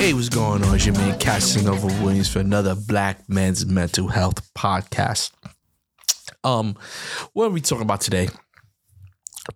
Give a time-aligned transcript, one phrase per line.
[0.00, 0.74] Hey, what's going on?
[0.74, 5.30] It's your man Casanova Williams for another Black Men's Mental Health podcast.
[6.42, 6.74] Um,
[7.34, 8.30] what are we talking about today?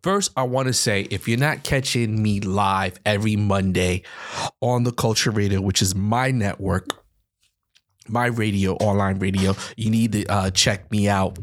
[0.02, 4.02] First, I want to say if you're not catching me live every Monday
[4.60, 6.91] on the Culture Radio, which is my network,
[8.06, 11.38] my radio, online radio, you need to uh, check me out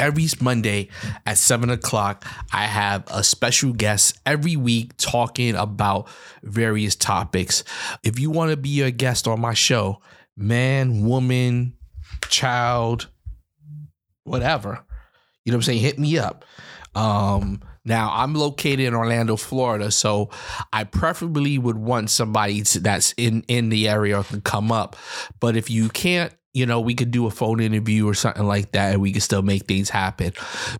[0.00, 0.88] every Monday
[1.26, 6.08] at seven o'clock, I have a special guest every week talking about
[6.42, 7.62] various topics.
[8.02, 10.00] If you want to be a guest on my show,
[10.36, 11.76] man, woman,
[12.28, 13.08] child,
[14.24, 14.80] whatever,
[15.44, 15.80] you know what I'm saying?
[15.80, 16.44] Hit me up.
[16.94, 20.30] Um, now I'm located in Orlando, Florida, so
[20.72, 24.96] I preferably would want somebody that's in in the area to come up.
[25.40, 28.72] But if you can't you know, we could do a phone interview or something like
[28.72, 30.32] that and we could still make things happen.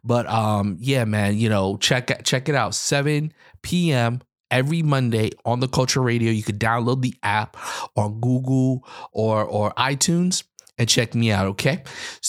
[0.05, 2.75] But um yeah, man, you know, check check it out.
[2.75, 3.33] 7
[3.63, 4.21] p.m.
[4.51, 6.33] every Monday on the Culture Radio.
[6.33, 7.57] You could download the app
[7.97, 10.45] on Google or or iTunes
[10.81, 11.83] and check me out, okay?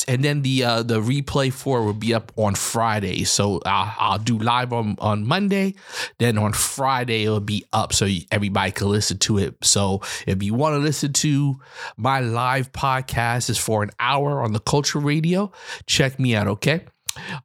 [0.09, 3.23] And then the uh, the replay for will be up on Friday.
[3.23, 5.75] So I'll, I'll do live on on Monday.
[6.19, 9.55] Then on Friday it'll be up so everybody can listen to it.
[9.63, 11.59] So if you want to listen to
[11.95, 15.51] my live podcast, is for an hour on the Culture Radio.
[15.87, 16.81] Check me out, okay?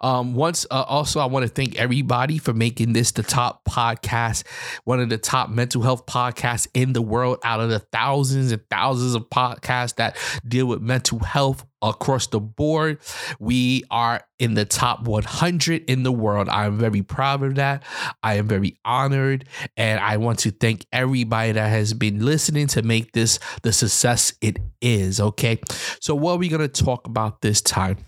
[0.01, 4.45] Um, once uh, also, I want to thank everybody for making this the top podcast,
[4.85, 8.63] one of the top mental health podcasts in the world out of the thousands and
[8.71, 12.99] thousands of podcasts that deal with mental health across the board.
[13.39, 16.49] We are in the top 100 in the world.
[16.49, 17.83] I'm very proud of that.
[18.23, 19.47] I am very honored.
[19.77, 24.33] And I want to thank everybody that has been listening to make this the success
[24.41, 25.21] it is.
[25.21, 25.61] Okay.
[26.01, 27.99] So, what are we going to talk about this time?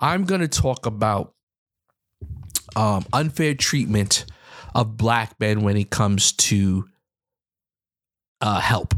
[0.00, 1.34] I'm going to talk about
[2.76, 4.24] um, unfair treatment
[4.74, 6.88] of black men when it comes to
[8.40, 8.94] uh, help.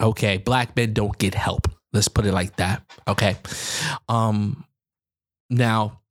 [0.00, 1.68] Okay, black men don't get help.
[1.92, 2.82] Let's put it like that.
[3.08, 3.36] Okay.
[4.08, 4.64] Um,
[5.50, 6.02] now,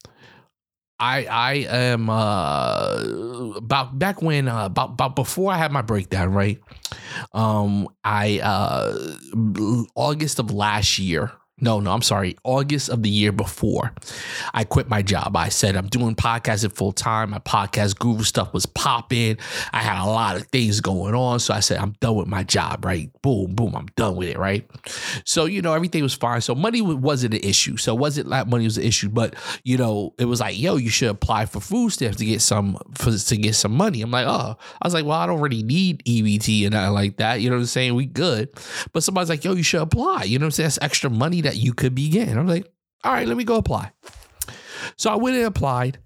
[0.99, 6.33] I I am uh about back when uh, about about before I had my breakdown,
[6.33, 6.59] right?
[7.33, 9.15] Um, I uh
[9.95, 12.37] August of last year, no, no, I'm sorry.
[12.43, 13.91] August of the year before
[14.53, 15.35] I quit my job.
[15.35, 17.31] I said I'm doing podcasting full time.
[17.31, 19.37] My podcast guru stuff was popping.
[19.73, 21.39] I had a lot of things going on.
[21.39, 23.09] So I said, I'm done with my job, right?
[23.23, 24.69] Boom, boom, I'm done with it, right?
[25.25, 26.41] So, you know, everything was fine.
[26.41, 27.77] So money wasn't an issue.
[27.77, 30.75] So it wasn't like money was an issue, but you know, it was like, yo,
[30.75, 34.03] you should apply for food stamps to get some for, to get some money.
[34.03, 37.17] I'm like, oh, I was like, well, I don't really need EBT and nothing like
[37.17, 37.41] that.
[37.41, 37.95] You know what I'm saying?
[37.95, 38.49] We good.
[38.93, 40.25] But somebody's like, yo, you should apply.
[40.25, 40.65] You know what I'm saying?
[40.67, 42.37] That's extra money that you could be getting.
[42.37, 42.71] I'm like,
[43.03, 43.91] all right, let me go apply.
[44.95, 45.99] So I went and applied.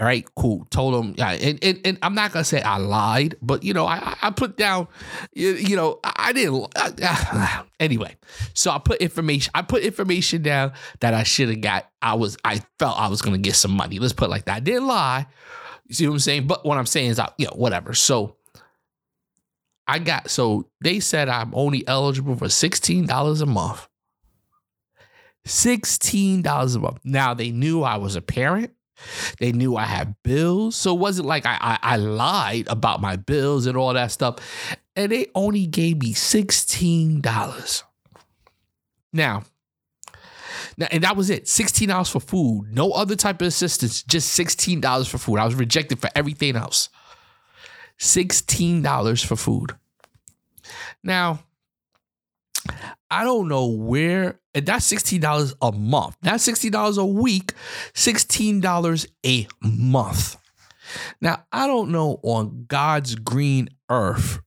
[0.00, 0.66] All right, cool.
[0.70, 3.86] Told them, yeah, and, and, and I'm not gonna say I lied, but you know,
[3.86, 4.88] I I put down,
[5.34, 6.66] you, know, I didn't.
[6.74, 8.16] Uh, anyway,
[8.54, 9.52] so I put information.
[9.54, 11.88] I put information down that I should have got.
[12.02, 14.00] I was, I felt I was gonna get some money.
[14.00, 14.56] Let's put like that.
[14.56, 15.26] I didn't lie.
[15.86, 16.48] You see what I'm saying?
[16.48, 17.94] But what I'm saying is, I, you know, whatever.
[17.94, 18.36] So
[19.86, 20.28] I got.
[20.28, 23.86] So they said I'm only eligible for sixteen dollars a month.
[25.46, 26.98] $16 a month.
[27.04, 28.72] Now they knew I was a parent.
[29.38, 30.76] They knew I had bills.
[30.76, 34.36] So it wasn't like I, I, I lied about my bills and all that stuff.
[34.96, 37.82] And they only gave me $16.
[39.12, 39.44] Now,
[40.76, 41.44] now, and that was it.
[41.44, 42.72] $16 for food.
[42.72, 45.38] No other type of assistance, just $16 for food.
[45.38, 46.88] I was rejected for everything else.
[48.00, 49.72] $16 for food.
[51.02, 51.40] Now,
[53.10, 56.16] I don't know where, that's $16 a month.
[56.22, 57.52] That's $16 a week,
[57.94, 60.36] $16 a month.
[61.20, 64.40] Now, I don't know on God's green earth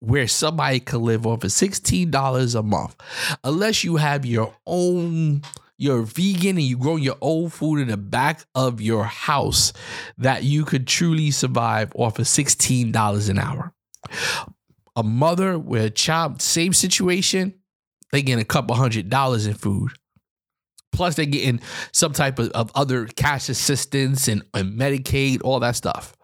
[0.00, 2.96] where somebody could live off of $16 a month
[3.42, 5.42] unless you have your own
[5.76, 9.72] you're vegan and you grow your own food in the back of your house
[10.18, 13.72] that you could truly survive off of $16 an hour.
[14.96, 17.54] A mother with a child, same situation,
[18.12, 19.92] they getting a couple hundred dollars in food.
[20.92, 21.60] Plus, they're getting
[21.92, 26.14] some type of, of other cash assistance and, and Medicaid, all that stuff.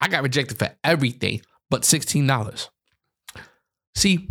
[0.00, 1.40] I got rejected for everything
[1.70, 2.68] but $16.
[3.94, 4.28] See,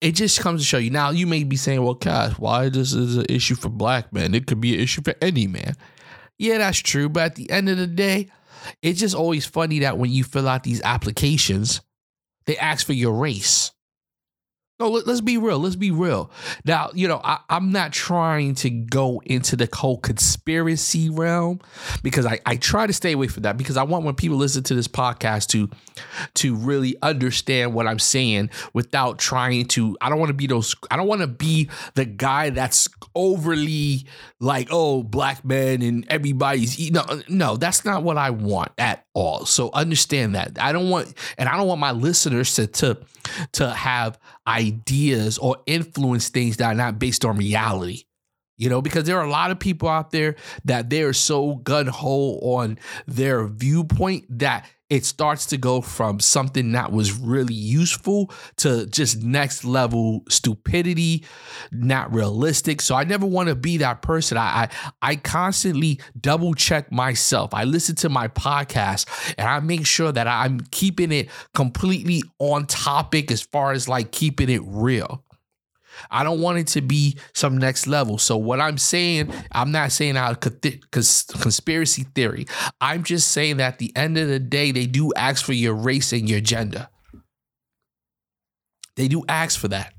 [0.00, 0.90] it just comes to show you.
[0.90, 4.34] Now, you may be saying, well, Cass, why this is an issue for black men?
[4.34, 5.74] It could be an issue for any man.
[6.38, 7.08] Yeah, that's true.
[7.08, 8.28] But at the end of the day,
[8.82, 11.80] it's just always funny that when you fill out these applications,
[12.48, 13.72] they ask for your race.
[14.80, 15.58] No, let, us be real.
[15.58, 16.30] Let's be real.
[16.64, 21.60] Now, you know, I, am not trying to go into the whole conspiracy realm
[22.04, 24.62] because I, I try to stay away from that because I want when people listen
[24.64, 25.68] to this podcast to
[26.34, 29.96] to really understand what I'm saying without trying to.
[30.00, 30.76] I don't want to be those.
[30.92, 34.06] I don't want to be the guy that's overly
[34.38, 36.90] like, oh, black men and everybody's.
[36.92, 39.44] No, no, that's not what I want at all.
[39.44, 40.56] So understand that.
[40.60, 42.98] I don't want, and I don't want my listeners to to
[43.52, 48.04] to have ideas or influence things that are not based on reality.
[48.56, 50.34] You know, because there are a lot of people out there
[50.64, 56.72] that they're so gun ho on their viewpoint that it starts to go from something
[56.72, 61.24] that was really useful to just next level stupidity,
[61.70, 62.80] not realistic.
[62.80, 64.38] So I never want to be that person.
[64.38, 64.68] I,
[65.02, 67.52] I I constantly double check myself.
[67.52, 69.06] I listen to my podcast
[69.36, 74.12] and I make sure that I'm keeping it completely on topic as far as like
[74.12, 75.24] keeping it real.
[76.10, 78.18] I don't want it to be some next level.
[78.18, 80.60] So what I'm saying, I'm not saying out of
[80.90, 82.46] conspiracy theory.
[82.80, 85.74] I'm just saying that at the end of the day, they do ask for your
[85.74, 86.88] race and your gender.
[88.96, 89.94] They do ask for that.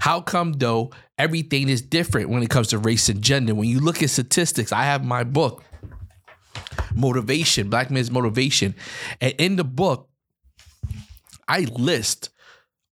[0.00, 3.54] How come though everything is different when it comes to race and gender?
[3.54, 5.64] When you look at statistics, I have my book,
[6.94, 8.74] Motivation, Black Men's Motivation.
[9.20, 10.08] And in the book,
[11.48, 12.30] I list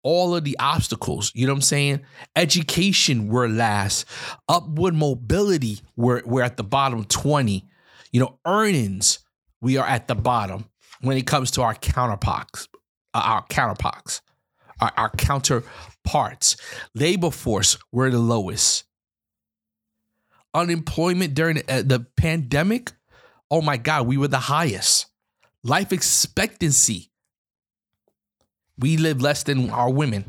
[0.03, 1.31] all of the obstacles.
[1.33, 2.01] You know what I'm saying?
[2.35, 4.05] Education, we're last.
[4.47, 7.65] Upward mobility, we're, we're at the bottom 20.
[8.11, 9.19] You know, earnings,
[9.61, 10.65] we are at the bottom
[11.01, 12.67] when it comes to our counterparts,
[13.13, 14.21] uh, our counterparts,
[14.79, 16.57] our, our counterparts.
[16.93, 18.83] Labor force, we're the lowest.
[20.53, 22.91] Unemployment during uh, the pandemic,
[23.49, 25.07] oh my God, we were the highest.
[25.63, 27.09] Life expectancy,
[28.77, 30.25] we live less than our women.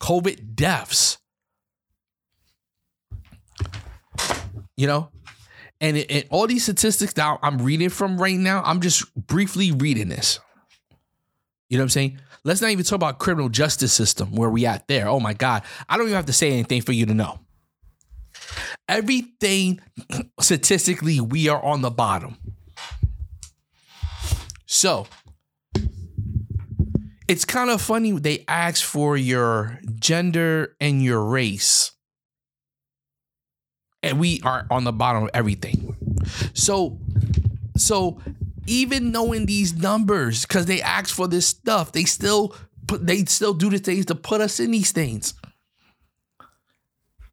[0.00, 1.18] COVID deaths.
[4.76, 5.10] You know,
[5.80, 9.70] and, it, and all these statistics that I'm reading from right now, I'm just briefly
[9.70, 10.40] reading this.
[11.68, 12.20] You know what I'm saying?
[12.42, 15.08] Let's not even talk about criminal justice system where we at there.
[15.08, 15.62] Oh my God.
[15.88, 17.38] I don't even have to say anything for you to know.
[18.88, 19.80] Everything
[20.40, 22.36] statistically, we are on the bottom.
[24.66, 25.06] So
[27.28, 31.92] it's kind of funny they ask for your gender and your race.
[34.02, 35.96] And we are on the bottom of everything.
[36.52, 36.98] So
[37.76, 38.20] so
[38.66, 42.54] even knowing these numbers because they ask for this stuff they still
[42.86, 45.32] put they still do the things to put us in these things.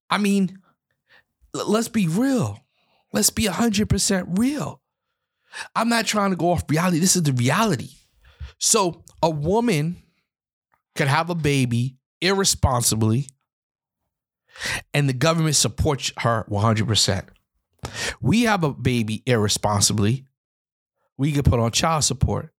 [0.10, 0.60] I mean
[1.54, 2.60] let's be real.
[3.14, 4.82] Let's be 100% real.
[5.76, 7.90] I'm not trying to go off reality this is the reality.
[8.58, 10.02] So a woman
[10.96, 13.28] could have a baby irresponsibly
[14.94, 17.28] and the government supports her 100%.
[18.22, 20.26] We have a baby irresponsibly.
[21.18, 22.54] We get put on child support.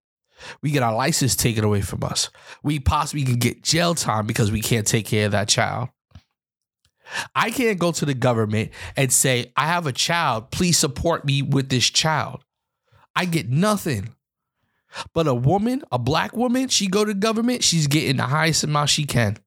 [0.60, 2.30] We get our license taken away from us.
[2.62, 5.90] We possibly can get jail time because we can't take care of that child.
[7.34, 10.50] I can't go to the government and say, I have a child.
[10.50, 12.44] Please support me with this child.
[13.14, 14.14] I get nothing.
[15.14, 18.90] But a woman, a black woman, she go to government, she's getting the highest amount
[18.90, 19.38] she can.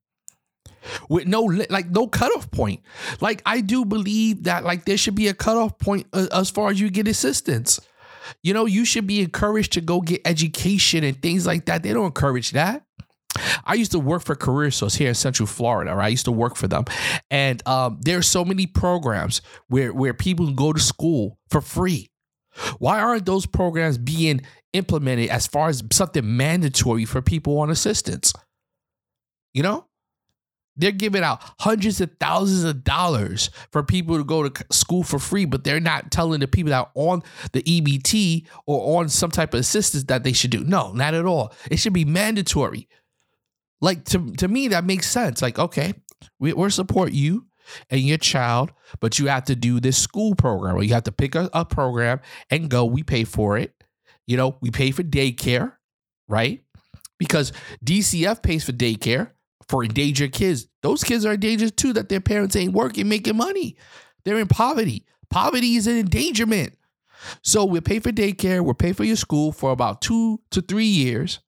[1.08, 2.80] With no like no cutoff point.
[3.20, 6.70] Like I do believe that like there should be a cutoff point uh, as far
[6.70, 7.80] as you get assistance.
[8.42, 11.82] You know, you should be encouraged to go get education and things like that.
[11.82, 12.84] They don't encourage that.
[13.64, 15.94] I used to work for CareerSource here in Central Florida.
[15.94, 16.06] Right?
[16.06, 16.84] I used to work for them,
[17.30, 22.10] and um, there are so many programs where where people go to school for free.
[22.78, 24.40] Why aren't those programs being
[24.76, 28.32] implemented as far as something mandatory for people on assistance?
[29.54, 29.86] You know?
[30.76, 35.18] They're giving out hundreds of thousands of dollars for people to go to school for
[35.18, 39.30] free, but they're not telling the people that are on the EBT or on some
[39.30, 40.62] type of assistance that they should do.
[40.62, 41.54] No, not at all.
[41.70, 42.88] It should be mandatory.
[43.80, 45.40] Like to, to me, that makes sense.
[45.40, 45.94] Like, okay,
[46.38, 47.46] we, we'll support you
[47.90, 51.12] and your child, but you have to do this school program or you have to
[51.12, 52.84] pick a, a program and go.
[52.84, 53.72] We pay for it.
[54.26, 55.72] You know, we pay for daycare,
[56.28, 56.62] right?
[57.18, 57.52] Because
[57.84, 59.30] DCF pays for daycare
[59.68, 60.68] for endangered kids.
[60.82, 63.76] Those kids are endangered too, that their parents ain't working, making money.
[64.24, 65.06] They're in poverty.
[65.30, 66.74] Poverty is an endangerment.
[67.42, 70.84] So we pay for daycare, we'll pay for your school for about two to three
[70.86, 71.40] years.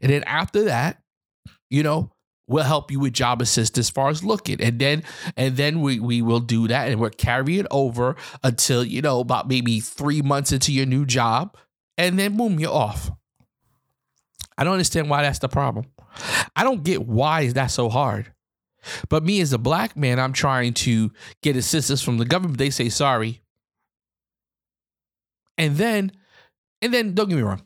[0.00, 1.02] And then after that,
[1.70, 2.10] you know,
[2.48, 4.60] we'll help you with job assist as far as looking.
[4.60, 5.04] And then
[5.36, 9.20] and then we we will do that and we'll carry it over until, you know,
[9.20, 11.56] about maybe three months into your new job.
[11.98, 13.10] And then boom, you're off.
[14.56, 15.86] I don't understand why that's the problem.
[16.54, 18.32] I don't get why is that so hard.
[19.08, 22.58] But me as a black man, I'm trying to get assistance from the government.
[22.58, 23.42] They say sorry.
[25.56, 26.12] And then,
[26.80, 27.62] and then don't get me wrong.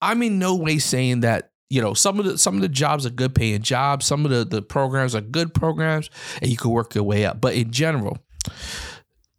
[0.00, 3.06] I'm in no way saying that, you know, some of the some of the jobs
[3.06, 6.70] are good paying jobs, some of the, the programs are good programs, and you can
[6.70, 7.40] work your way up.
[7.40, 8.18] But in general,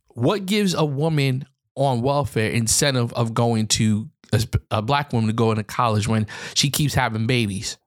[0.10, 1.46] what gives a woman
[1.76, 6.28] on welfare incentive of going to a, a black woman to go into college when
[6.54, 7.78] she keeps having babies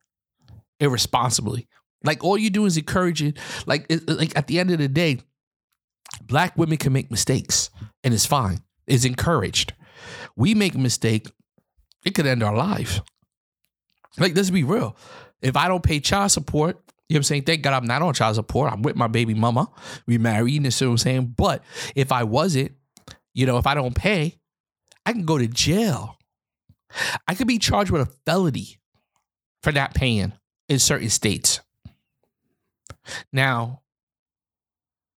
[0.81, 1.69] irresponsibly?
[2.05, 3.35] Like all you do is encouraging.
[3.67, 5.21] Like like at the end of the day,
[6.23, 7.71] black women can make mistakes
[8.05, 8.61] and it's fine.
[8.87, 9.73] It's encouraged.
[10.37, 11.29] We make a mistake,
[12.05, 13.01] it could end our life.
[14.19, 14.97] Like let's be real.
[15.43, 16.77] If I don't pay child support,
[17.09, 17.43] you know what I'm saying?
[17.43, 18.73] Thank God I'm not on child support.
[18.73, 19.71] I'm with my baby mama.
[20.07, 21.35] We married, you know what I'm saying?
[21.37, 21.63] But
[21.95, 22.73] if I wasn't,
[23.37, 24.39] you know, if I don't pay,
[25.05, 26.17] I can go to jail.
[27.29, 28.79] I could be charged with a felony
[29.63, 30.33] for not paying
[30.71, 31.61] in certain states.
[33.35, 33.83] Now,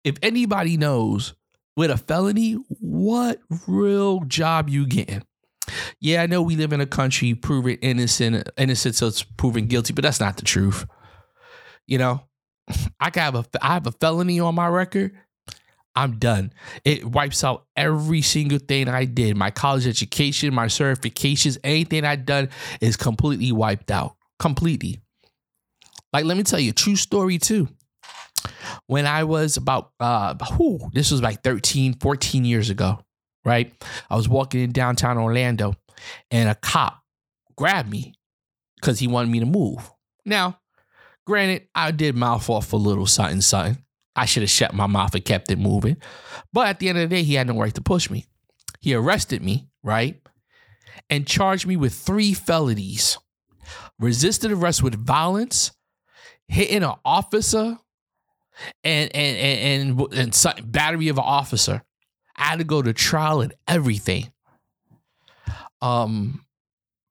[0.02, 1.34] if anybody knows
[1.76, 5.22] with a felony, what real job you getting?
[6.00, 9.92] Yeah, I know we live in a country proven innocent, innocent, so it's proven guilty,
[9.92, 10.86] but that's not the truth.
[11.86, 12.22] You know,
[13.00, 15.12] I have a I have a felony on my record.
[15.98, 16.52] I'm done.
[16.84, 19.36] It wipes out every single thing I did.
[19.36, 22.50] My college education, my certifications, anything I've done
[22.80, 24.14] is completely wiped out.
[24.38, 25.00] Completely.
[26.12, 27.66] Like, let me tell you a true story too
[28.86, 33.00] when I was about, uh, whew, this was like 13, 14 years ago,
[33.44, 33.72] right?
[34.08, 35.74] I was walking in downtown Orlando
[36.30, 37.02] and a cop
[37.56, 38.14] grabbed me
[38.76, 39.90] because he wanted me to move.
[40.24, 40.60] Now,
[41.26, 43.82] granted, I did mouth off a little something, something.
[44.16, 45.96] I should have shut my mouth and kept it moving.
[46.52, 48.26] But at the end of the day, he had no right to push me.
[48.80, 50.20] He arrested me, right?
[51.08, 53.18] And charged me with three felonies
[53.98, 55.72] resisted arrest with violence,
[56.46, 57.78] hitting an officer
[58.84, 61.82] and and and and, and battery of an officer.
[62.36, 64.32] I had to go to trial and everything.
[65.80, 66.44] Um,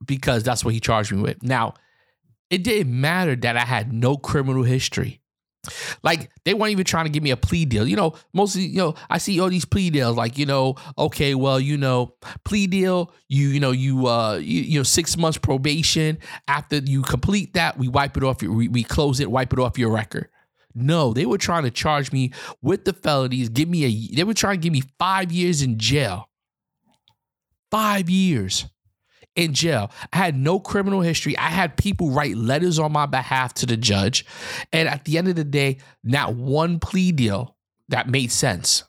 [0.06, 1.42] because that's what he charged me with.
[1.42, 1.74] Now,
[2.50, 5.22] it didn't matter that I had no criminal history.
[6.03, 7.88] Like they weren't even trying to give me a plea deal.
[7.88, 10.17] You know, mostly, you know, I see all these plea deals.
[10.17, 13.13] Like, you know, okay, well, you know, plea deal.
[13.27, 16.19] You, you know, you, uh, you, you know, six months probation.
[16.47, 18.41] After you complete that, we wipe it off.
[18.41, 20.29] We, we close it, wipe it off your record.
[20.79, 22.31] No, they were trying to charge me
[22.62, 25.79] with the felonies, give me a they were trying to give me 5 years in
[25.79, 26.29] jail.
[27.71, 28.65] 5 years
[29.38, 29.91] in jail.
[30.12, 31.38] I had no criminal history.
[31.38, 34.25] I had people write letters on my behalf to the judge.
[34.74, 37.56] And at the end of the day, not one plea deal
[37.88, 38.84] that made sense.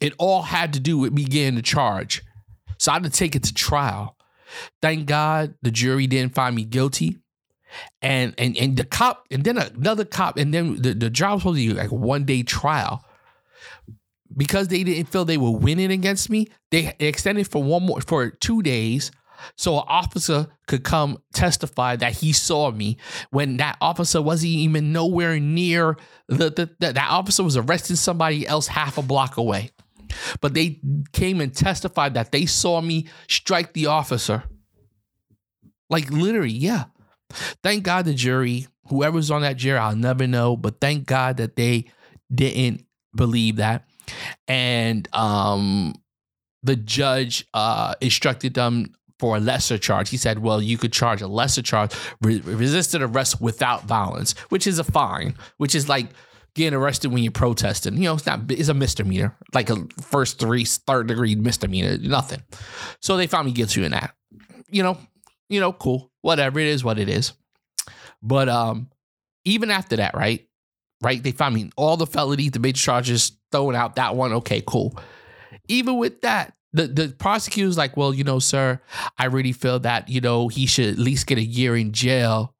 [0.00, 2.22] It all had to do with me getting the charge.
[2.78, 4.16] So I had to take it to trial.
[4.80, 7.18] Thank God the jury didn't find me guilty
[8.02, 11.42] and and and the cop and then another cop and then the, the job was
[11.42, 13.02] supposed to be like one day trial
[14.36, 18.30] because they didn't feel they were winning against me they extended for one more for
[18.30, 19.10] two days
[19.56, 22.96] so an officer could come testify that he saw me
[23.30, 25.96] when that officer wasn't even nowhere near
[26.28, 29.70] the, the, the that officer was arresting somebody else half a block away.
[30.40, 30.80] But they
[31.12, 34.44] came and testified that they saw me strike the officer.
[35.88, 36.84] Like literally yeah.
[37.62, 41.56] Thank God the jury, whoever's on that jury, I'll never know, but thank God that
[41.56, 41.86] they
[42.32, 42.84] didn't
[43.14, 43.88] believe that.
[44.48, 45.94] And um
[46.62, 50.10] the judge uh instructed them for a lesser charge.
[50.10, 54.66] He said, "Well, you could charge a lesser charge, re- resisted arrest without violence, which
[54.66, 56.08] is a fine, which is like
[56.54, 57.96] getting arrested when you're protesting.
[57.96, 62.42] You know, it's not it's a misdemeanor, like a first three third degree misdemeanor, nothing.
[63.00, 64.14] So they found me guilty in that.
[64.70, 64.98] You know,
[65.48, 67.32] you know, cool, whatever it is, what it is.
[68.22, 68.88] But um,
[69.44, 70.46] even after that, right,
[71.02, 74.32] right, they found me all the felonies, the major charges, throwing out that one.
[74.32, 74.98] Okay, cool.
[75.68, 78.80] Even with that, the the prosecutor's like, well, you know, sir,
[79.18, 82.54] I really feel that you know he should at least get a year in jail.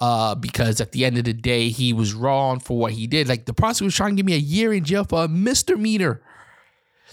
[0.00, 3.28] Uh, because at the end of the day, he was wrong for what he did.
[3.28, 6.22] Like the prosecutor was trying to give me a year in jail for a misdemeanor.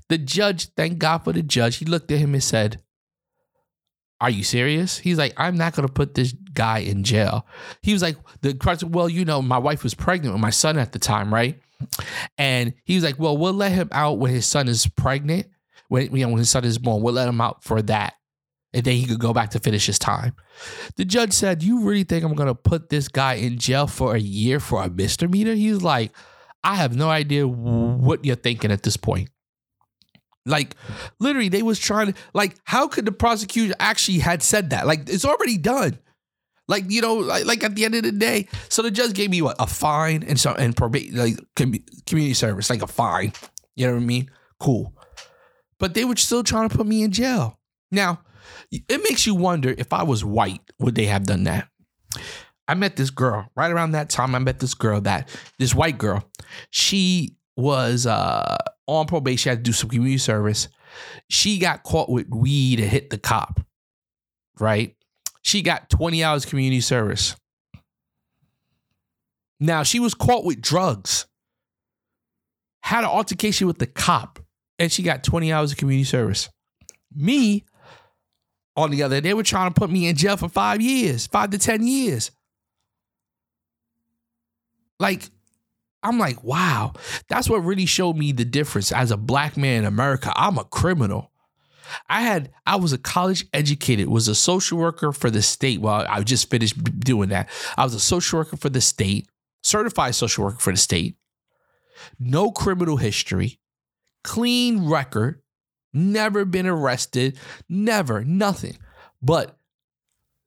[0.09, 2.81] The judge, thank God for the judge, he looked at him and said,
[4.19, 4.97] are you serious?
[4.97, 7.45] He's like, I'm not to put this guy in jail.
[7.83, 10.77] He was like, the question, well, you know, my wife was pregnant with my son
[10.77, 11.59] at the time, right?
[12.37, 15.47] And he was like, well, we'll let him out when his son is pregnant.
[15.89, 18.15] When, you know, when his son is born, we'll let him out for that.
[18.73, 20.35] and then he could go back to finish his time.
[20.95, 24.19] The judge said, You really think I'm to put this guy in jail for a
[24.19, 25.53] year for a misdemeanor?
[25.53, 26.11] He's like,
[26.63, 29.29] I have no idea what you're thinking at this point.
[30.47, 30.75] Like
[31.19, 34.87] literally, they was trying to like, how could the prosecutor actually had said that?
[34.87, 35.99] Like it's already done.
[36.67, 39.29] Like you know, like, like at the end of the day, so the judge gave
[39.29, 43.33] me what a fine and so and probate like community service, like a fine.
[43.75, 44.31] You know what I mean?
[44.59, 44.93] Cool.
[45.79, 47.59] But they were still trying to put me in jail.
[47.91, 48.21] Now,
[48.71, 51.69] it makes you wonder if I was white, would they have done that?
[52.67, 54.35] I met this girl right around that time.
[54.35, 56.29] I met this girl that this white girl.
[56.69, 59.37] She was uh, on probation.
[59.37, 60.67] She had to do some community service.
[61.29, 63.59] She got caught with weed and hit the cop.
[64.59, 64.95] Right.
[65.43, 67.35] She got 20 hours community service.
[69.59, 71.25] Now she was caught with drugs.
[72.83, 74.39] Had an altercation with the cop,
[74.79, 76.49] and she got 20 hours of community service.
[77.13, 77.65] Me,
[78.77, 81.49] on the other, they were trying to put me in jail for five years, five
[81.49, 82.31] to 10 years.
[84.99, 85.29] Like,
[86.03, 86.93] I'm like, wow,
[87.27, 90.31] that's what really showed me the difference as a black man in America.
[90.35, 91.31] I'm a criminal.
[92.09, 95.81] I had, I was a college educated, was a social worker for the state.
[95.81, 97.49] Well, I just finished doing that.
[97.77, 99.29] I was a social worker for the state,
[99.63, 101.15] certified social worker for the state,
[102.19, 103.59] no criminal history,
[104.23, 105.41] clean record,
[105.93, 107.37] never been arrested,
[107.69, 108.77] never, nothing.
[109.21, 109.57] But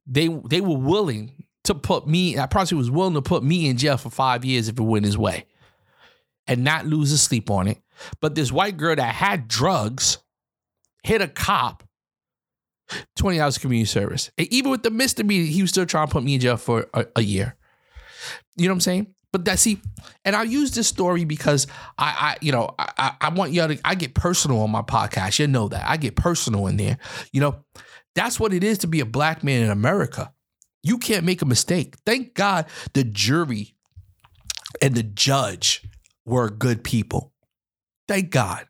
[0.06, 3.76] they they were willing to put me, that prosecutor was willing to put me in
[3.76, 5.46] jail for five years if it went his way
[6.46, 7.78] and not lose a sleep on it.
[8.20, 10.18] But this white girl that had drugs
[11.02, 11.84] hit a cop
[13.16, 14.30] 20 hours community service.
[14.36, 16.86] And even with the misdemeanor, he was still trying to put me in jail for
[16.94, 17.56] a, a year.
[18.56, 19.14] You know what I'm saying?
[19.32, 19.80] But that see,
[20.24, 23.78] and I'll use this story because I, I you know, I, I want y'all to.
[23.84, 25.38] I get personal on my podcast.
[25.38, 26.98] You know that I get personal in there.
[27.32, 27.64] You know,
[28.16, 30.32] that's what it is to be a black man in America.
[30.82, 31.96] You can't make a mistake.
[32.06, 33.74] Thank God the jury
[34.80, 35.84] and the judge
[36.24, 37.32] were good people.
[38.08, 38.66] Thank God.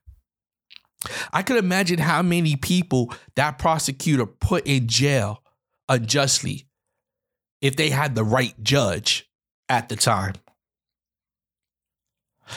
[1.33, 5.43] I could imagine how many people that prosecutor put in jail
[5.89, 6.67] unjustly
[7.61, 9.31] if they had the right judge
[9.69, 10.35] at the time.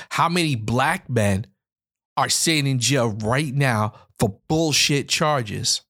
[0.10, 1.46] How many black men
[2.18, 5.82] are sitting in jail right now for bullshit charges?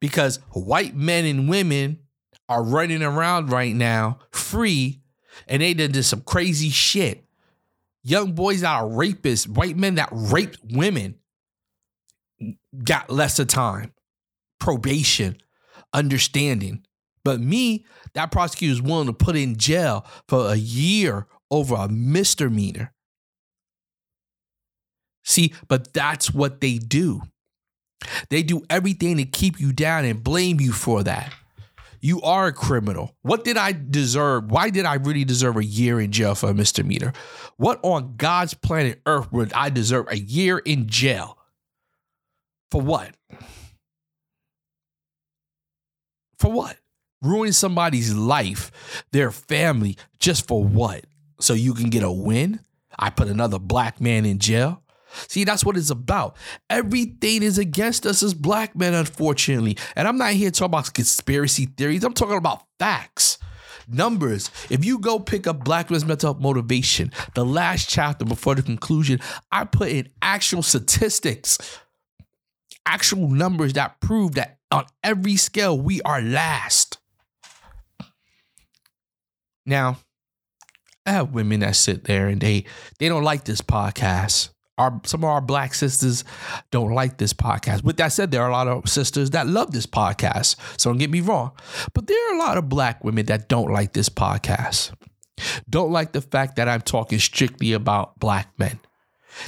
[0.00, 2.00] Because white men and women
[2.48, 5.00] are running around right now free
[5.48, 7.24] and they did some crazy shit.
[8.02, 11.16] Young boys that are rapists, white men that raped women
[12.82, 13.92] got lesser time,
[14.60, 15.38] probation,
[15.92, 16.84] understanding.
[17.24, 21.88] But me, that prosecutor is willing to put in jail for a year over a
[21.88, 22.92] misdemeanor.
[25.24, 27.22] See, but that's what they do.
[28.28, 31.32] They do everything to keep you down and blame you for that.
[32.00, 33.16] You are a criminal.
[33.22, 34.50] What did I deserve?
[34.50, 37.14] Why did I really deserve a year in jail for a misdemeanor?
[37.56, 41.38] What on God's planet Earth would I deserve a year in jail?
[42.70, 43.14] For what?
[46.38, 46.76] For what?
[47.22, 48.70] Ruining somebody's life,
[49.12, 51.06] their family, just for what?
[51.40, 52.60] So you can get a win?
[52.98, 54.82] I put another black man in jail?
[55.28, 56.36] See, that's what it's about.
[56.70, 59.76] Everything is against us as black men, unfortunately.
[59.96, 62.04] And I'm not here talking about conspiracy theories.
[62.04, 63.38] I'm talking about facts.
[63.86, 64.50] Numbers.
[64.70, 68.62] If you go pick up Black Men's Mental Health Motivation, the last chapter before the
[68.62, 69.20] conclusion,
[69.52, 71.58] I put in actual statistics,
[72.86, 76.98] actual numbers that prove that on every scale, we are last.
[79.66, 79.98] Now,
[81.06, 82.64] I have women that sit there and they
[82.98, 86.24] they don't like this podcast our some of our black sisters
[86.70, 87.84] don't like this podcast.
[87.84, 90.56] With that said, there are a lot of sisters that love this podcast.
[90.80, 91.52] So don't get me wrong.
[91.92, 94.92] But there are a lot of black women that don't like this podcast.
[95.68, 98.78] Don't like the fact that I'm talking strictly about black men.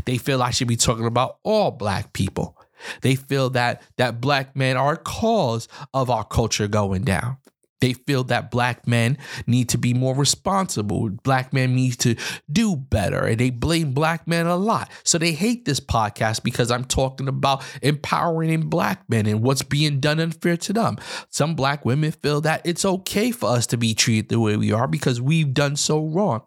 [0.05, 2.57] They feel I should be talking about all black people.
[3.03, 7.39] They feel that that black men are a cause of our culture going down.
[7.81, 11.11] They feel that black men need to be more responsible.
[11.23, 12.17] Black men need to
[12.51, 13.25] do better.
[13.25, 14.91] And they blame black men a lot.
[15.05, 20.01] So they hate this podcast because I'm talking about empowering black men and what's being
[20.01, 20.97] done unfair to them.
[21.29, 24.73] Some black women feel that it's okay for us to be treated the way we
[24.73, 26.43] are because we've done so wrong.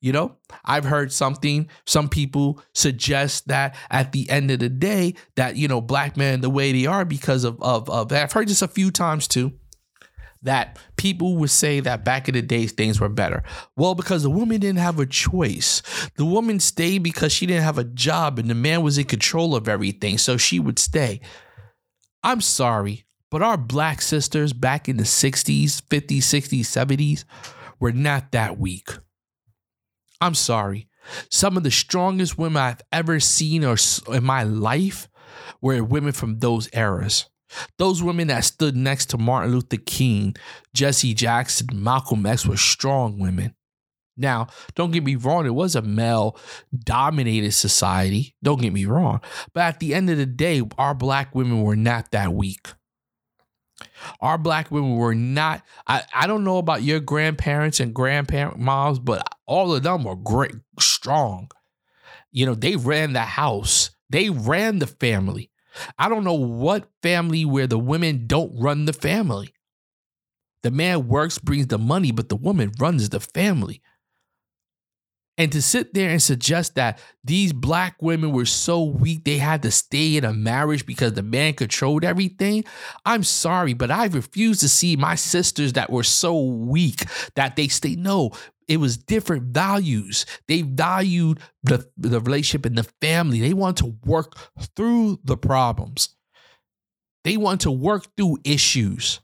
[0.00, 5.14] You know, I've heard something, some people suggest that at the end of the day,
[5.36, 8.48] that, you know, black men the way they are because of, of, of I've heard
[8.48, 9.59] this a few times too
[10.42, 13.42] that people would say that back in the days things were better.
[13.76, 15.82] Well, because the woman didn't have a choice.
[16.16, 19.54] The woman stayed because she didn't have a job and the man was in control
[19.54, 20.18] of everything.
[20.18, 21.20] So she would stay.
[22.22, 27.24] I'm sorry, but our black sisters back in the 60s, 50s, 60s, 70s
[27.78, 28.90] were not that weak.
[30.20, 30.88] I'm sorry.
[31.30, 33.76] Some of the strongest women I've ever seen or
[34.08, 35.08] in my life
[35.60, 37.28] were women from those eras.
[37.78, 40.36] Those women that stood next to Martin Luther King,
[40.74, 43.54] Jesse Jackson, Malcolm X were strong women.
[44.16, 46.38] Now, don't get me wrong, it was a male
[46.78, 48.36] dominated society.
[48.42, 49.20] Don't get me wrong.
[49.54, 52.68] But at the end of the day, our black women were not that weak.
[54.20, 58.98] Our black women were not, I, I don't know about your grandparents and grandparent moms,
[58.98, 61.50] but all of them were great, strong.
[62.30, 65.49] You know, they ran the house, they ran the family.
[65.98, 69.54] I don't know what family where the women don't run the family.
[70.62, 73.80] The man works, brings the money, but the woman runs the family.
[75.40, 79.62] And to sit there and suggest that these black women were so weak they had
[79.62, 82.66] to stay in a marriage because the man controlled everything,
[83.06, 87.04] I'm sorry, but I refuse to see my sisters that were so weak
[87.36, 87.96] that they stay.
[87.96, 88.32] No,
[88.68, 90.26] it was different values.
[90.46, 93.40] They valued the, the relationship and the family.
[93.40, 94.34] They want to work
[94.76, 96.16] through the problems.
[97.24, 99.20] They want to work through issues.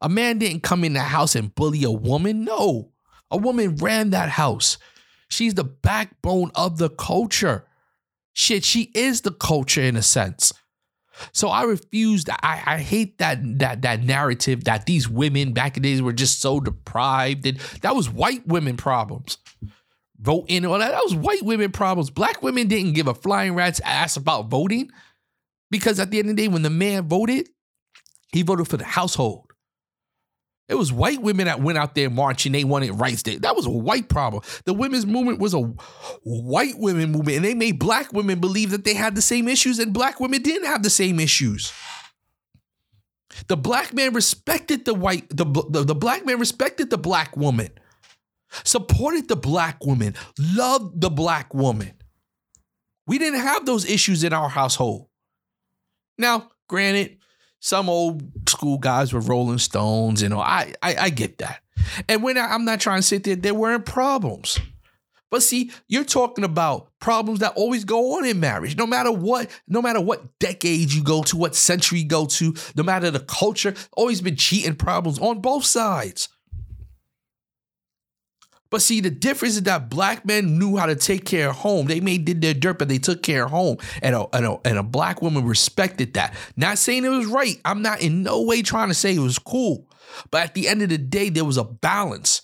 [0.00, 2.44] A man didn't come in the house and bully a woman.
[2.44, 2.92] No.
[3.30, 4.78] A woman ran that house.
[5.28, 7.66] She's the backbone of the culture.
[8.32, 10.52] Shit, she is the culture in a sense.
[11.32, 12.24] So I refuse.
[12.28, 16.12] I, I hate that that that narrative that these women back in the days were
[16.12, 19.38] just so deprived and that was white women problems.
[20.20, 22.10] Voting all that, that was white women problems.
[22.10, 24.90] Black women didn't give a flying rat's ass about voting
[25.70, 27.48] because at the end of the day, when the man voted,
[28.32, 29.47] he voted for the household.
[30.68, 32.52] It was white women that went out there marching.
[32.52, 33.22] They wanted rights.
[33.22, 34.42] That was a white problem.
[34.64, 35.62] The women's movement was a
[36.24, 39.78] white women movement, and they made black women believe that they had the same issues,
[39.78, 41.72] and black women didn't have the same issues.
[43.46, 47.70] The black man respected the white, the, the, the black man respected the black woman,
[48.64, 51.94] supported the black woman, loved the black woman.
[53.06, 55.08] We didn't have those issues in our household.
[56.18, 57.17] Now, granted,
[57.60, 60.22] some old school guys were Rolling Stones.
[60.22, 61.60] You know, I I, I get that.
[62.08, 64.58] And when I, I'm not trying to sit there, there weren't problems.
[65.30, 68.76] But see, you're talking about problems that always go on in marriage.
[68.76, 72.54] No matter what, no matter what decade you go to, what century you go to,
[72.76, 76.28] no matter the culture, always been cheating problems on both sides.
[78.70, 81.86] But see, the difference is that black men knew how to take care of home.
[81.86, 83.78] They made did their dirt, but they took care of home.
[84.02, 86.34] And a, and a, and a black woman respected that.
[86.56, 87.58] Not saying it was right.
[87.64, 89.88] I'm not in no way trying to say it was cool.
[90.30, 92.42] But at the end of the day, there was a balance.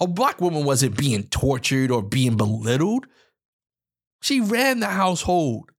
[0.00, 3.06] A black woman wasn't being tortured or being belittled.
[4.22, 5.70] She ran the household.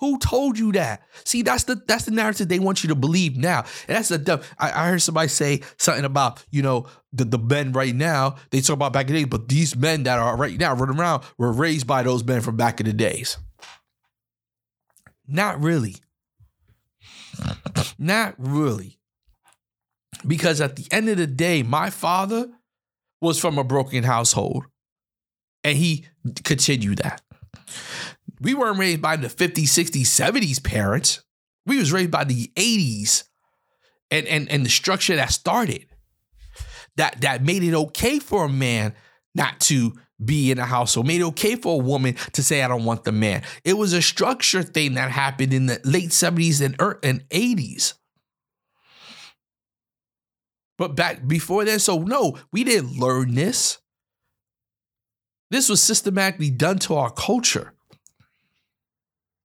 [0.00, 1.02] Who told you that?
[1.24, 3.60] See, that's the that's the narrative they want you to believe now.
[3.86, 4.40] And that's the dumb.
[4.58, 8.36] I, I heard somebody say something about, you know, the, the men right now.
[8.50, 10.98] They talk about back in the day, but these men that are right now running
[10.98, 13.38] around were raised by those men from back in the days.
[15.26, 15.96] Not really.
[17.98, 18.98] Not really.
[20.26, 22.50] Because at the end of the day, my father
[23.20, 24.64] was from a broken household.
[25.62, 26.06] And he
[26.44, 27.22] continued that
[28.44, 31.22] we weren't raised by the 50s, 60s, 70s parents.
[31.66, 33.24] We was raised by the 80s
[34.10, 35.86] and, and, and the structure that started.
[36.96, 38.94] That that made it okay for a man
[39.34, 42.68] not to be in a household, made it okay for a woman to say, I
[42.68, 43.42] don't want the man.
[43.64, 47.94] It was a structure thing that happened in the late 70s and, er, and 80s.
[50.78, 53.78] But back before then, so no, we didn't learn this.
[55.50, 57.73] This was systematically done to our culture.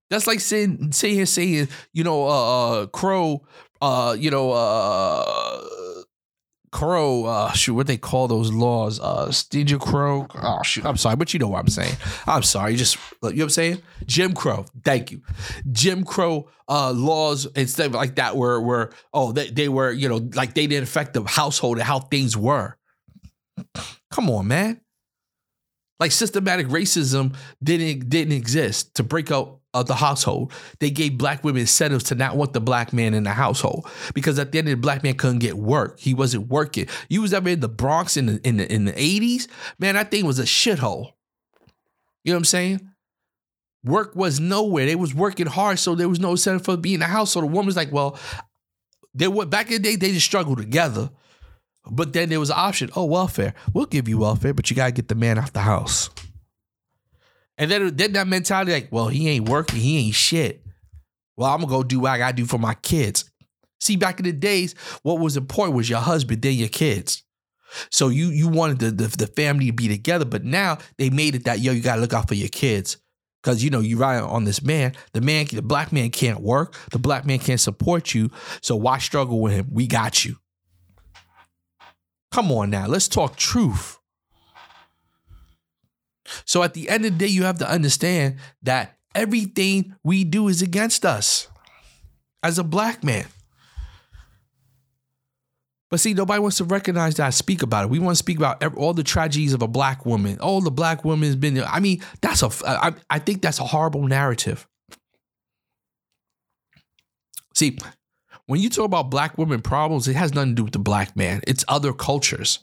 [0.10, 3.46] That's like saying saying saying you know uh, uh crow
[3.82, 6.04] uh you know uh
[6.72, 10.28] crow uh shoot what they call those laws uh Steve crow?
[10.36, 11.96] Oh shoot I'm sorry but you know what I'm saying.
[12.26, 13.82] I'm sorry just you know what I'm saying?
[14.06, 15.22] Jim Crow thank you.
[15.72, 20.10] Jim Crow uh laws instead of like that were were oh they, they were you
[20.10, 22.76] know like they didn't affect the household and how things were.
[24.10, 24.82] Come on man.
[26.00, 30.52] Like systematic racism didn't didn't exist to break up of the household.
[30.80, 34.40] They gave black women incentives to not want the black man in the household because
[34.40, 36.00] at the end of the black man couldn't get work.
[36.00, 36.88] He wasn't working.
[37.08, 39.48] You was ever in the Bronx in the in the in the 80s?
[39.78, 41.14] Man, that thing was a shithole.
[42.24, 42.82] You know what I'm saying?
[43.84, 44.86] Work was nowhere.
[44.86, 47.32] They was working hard, so there was no incentive for being in the house.
[47.32, 48.20] So the woman's like, well,
[49.14, 51.10] they were back in the day, they just struggled together.
[51.90, 52.90] But then there was an option.
[52.96, 53.54] Oh, welfare.
[53.74, 56.10] We'll give you welfare, but you gotta get the man out the house.
[57.60, 60.64] And then, then that mentality, like, well, he ain't working, he ain't shit.
[61.36, 63.30] Well, I'm gonna go do what I gotta do for my kids.
[63.82, 67.24] See, back in the days, what was important was your husband, then your kids.
[67.92, 71.36] So you you wanted the, the, the family to be together, but now they made
[71.36, 72.98] it that yo, you gotta look out for your kids.
[73.44, 74.94] Cause you know, you rely on this man.
[75.14, 76.76] The man, the black man can't work.
[76.92, 78.32] The black man can't support you.
[78.62, 79.68] So why struggle with him?
[79.72, 80.38] We got you.
[82.32, 83.99] Come on now, let's talk truth.
[86.46, 90.48] So at the end of the day, you have to understand that everything we do
[90.48, 91.48] is against us
[92.44, 93.26] as a black man.
[95.90, 97.26] But see, nobody wants to recognize that.
[97.26, 97.90] I speak about it.
[97.90, 100.38] We want to speak about all the tragedies of a black woman.
[100.40, 101.64] Oh, the black woman has been.
[101.64, 102.52] I mean, that's a.
[102.68, 104.68] I, I think that's a horrible narrative.
[107.56, 107.78] See,
[108.46, 111.16] when you talk about black women problems, it has nothing to do with the black
[111.16, 111.42] man.
[111.48, 112.60] It's other cultures.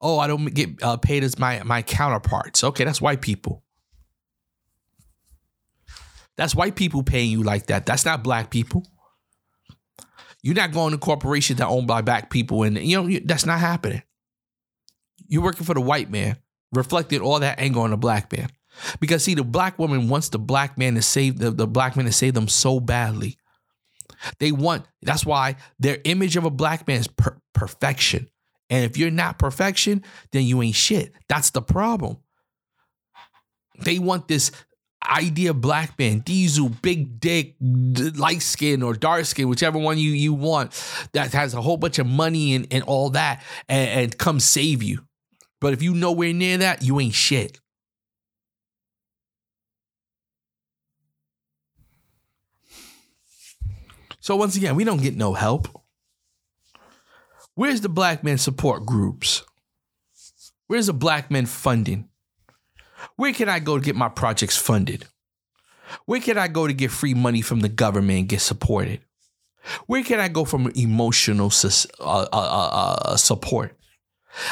[0.00, 2.64] Oh, I don't get uh, paid as my my counterparts.
[2.64, 3.62] Okay, that's white people.
[6.36, 7.86] That's white people paying you like that.
[7.86, 8.84] That's not black people.
[10.42, 13.60] You're not going to corporations that owned by black people, and you know that's not
[13.60, 14.02] happening.
[15.26, 16.36] You're working for the white man,
[16.72, 18.50] reflected all that anger on the black man.
[19.00, 22.06] Because see, the black woman wants the black man to save the, the black man
[22.06, 23.38] to save them so badly.
[24.38, 28.28] They want that's why their image of a black man is per- perfection.
[28.70, 31.12] And if you're not perfection, then you ain't shit.
[31.28, 32.18] That's the problem.
[33.80, 34.50] They want this
[35.06, 40.32] idea black man, diesel, big dick, light skin or dark skin, whichever one you, you
[40.32, 40.72] want,
[41.12, 44.82] that has a whole bunch of money and, and all that, and, and come save
[44.82, 45.04] you.
[45.60, 47.60] But if you nowhere near that, you ain't shit.
[54.20, 55.83] So once again, we don't get no help.
[57.54, 59.44] Where's the black man support groups?
[60.66, 62.08] Where's the black men funding?
[63.16, 65.06] Where can I go to get my projects funded?
[66.06, 69.00] Where can I go to get free money from the government and get supported?
[69.86, 73.76] Where can I go from emotional uh, uh, uh, uh, support?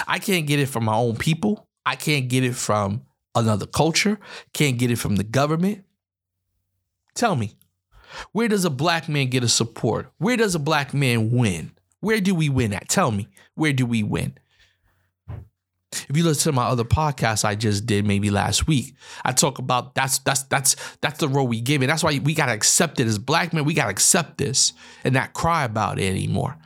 [0.07, 1.69] I can't get it from my own people.
[1.85, 3.03] I can't get it from
[3.35, 4.19] another culture.
[4.53, 5.85] Can't get it from the government.
[7.15, 7.57] Tell me,
[8.33, 10.13] where does a black man get a support?
[10.19, 11.73] Where does a black man win?
[12.03, 12.89] Where do we win at?
[12.89, 14.35] Tell me, where do we win?
[16.09, 19.61] If you listen to my other podcast I just did maybe last week, I talk
[19.61, 21.87] about that's that's that's that's the role we give it.
[21.87, 23.65] That's why we gotta accept it as black men.
[23.65, 24.73] We gotta accept this
[25.05, 26.59] and not cry about it anymore.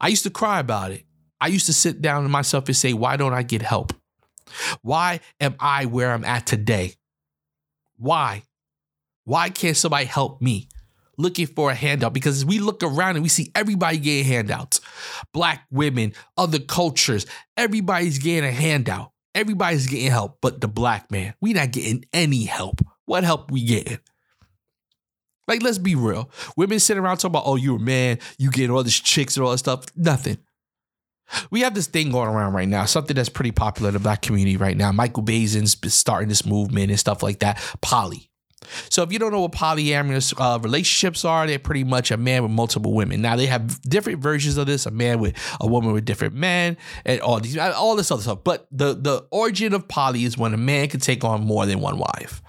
[0.00, 1.04] I used to cry about it.
[1.38, 3.92] I used to sit down to myself and say, why don't I get help?
[4.80, 6.94] Why am I where I'm at today?
[7.98, 8.42] Why?
[9.24, 10.68] Why can't somebody help me?
[11.18, 14.80] Looking for a handout because we look around and we see everybody getting handouts.
[15.32, 17.26] Black women, other cultures,
[17.56, 19.12] everybody's getting a handout.
[19.34, 22.80] Everybody's getting help, but the black man, we not getting any help.
[23.04, 23.98] What help we getting?
[25.46, 26.30] Like, let's be real.
[26.56, 29.44] Women sitting around talking about, oh, you're a man, you getting all these chicks and
[29.44, 29.86] all that stuff.
[29.96, 30.38] Nothing.
[31.50, 34.22] We have this thing going around right now, something that's pretty popular in the black
[34.22, 34.92] community right now.
[34.92, 37.58] Michael Baisden's starting this movement and stuff like that.
[37.80, 38.27] Poly.
[38.90, 42.42] So if you don't know what polyamorous uh, relationships are, they're pretty much a man
[42.42, 43.22] with multiple women.
[43.22, 46.76] Now they have different versions of this: a man with a woman with different men,
[47.04, 48.44] and all these, all this other stuff.
[48.44, 51.80] But the the origin of poly is when a man can take on more than
[51.80, 52.42] one wife.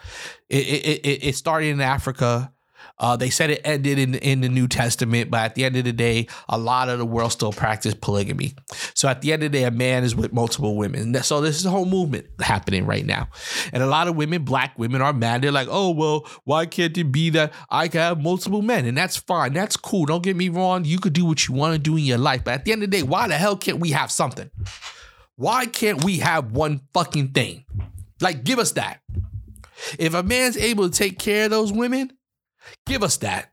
[0.50, 2.52] It it, it, it started in Africa.
[3.00, 5.86] Uh, they said it ended in, in the New Testament, but at the end of
[5.86, 8.54] the day, a lot of the world still practice polygamy.
[8.94, 11.14] So at the end of the day, a man is with multiple women.
[11.24, 13.30] So this is a whole movement happening right now.
[13.72, 15.42] And a lot of women, black women, are mad.
[15.42, 18.86] They're like, oh, well, why can't it be that I can have multiple men?
[18.86, 19.54] And that's fine.
[19.54, 20.06] That's cool.
[20.06, 20.84] Don't get me wrong.
[20.86, 22.44] You could do what you want to do in your life.
[22.44, 24.50] But at the end of the day, why the hell can't we have something?
[25.36, 27.64] Why can't we have one fucking thing?
[28.20, 29.00] Like, give us that.
[29.98, 32.12] If a man's able to take care of those women,
[32.86, 33.51] Give us that.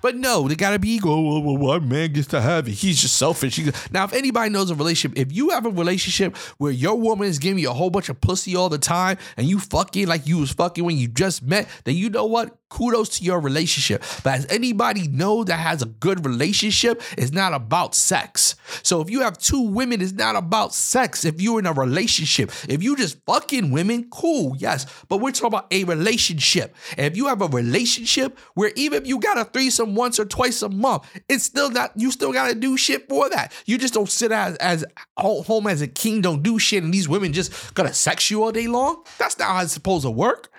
[0.00, 1.10] But no, they gotta be ego.
[1.10, 2.72] Oh, well, one man gets to have it.
[2.72, 3.58] He's just selfish.
[3.90, 7.38] Now, if anybody knows a relationship, if you have a relationship where your woman is
[7.38, 10.38] giving you a whole bunch of pussy all the time and you fucking like you
[10.38, 12.56] was fucking when you just met, then you know what?
[12.74, 14.02] Kudos to your relationship.
[14.24, 18.56] But as anybody know that has a good relationship, it's not about sex.
[18.82, 21.24] So if you have two women, it's not about sex.
[21.24, 24.86] If you're in a relationship, if you just fucking women, cool, yes.
[25.08, 26.74] But we're talking about a relationship.
[26.96, 30.24] And if you have a relationship where even if you got a threesome once or
[30.24, 33.52] twice a month, it's still not, you still gotta do shit for that.
[33.66, 34.84] You just don't sit as, as
[35.16, 38.50] home as a king, don't do shit, and these women just gonna sex you all
[38.50, 39.04] day long.
[39.18, 40.50] That's not how it's supposed to work.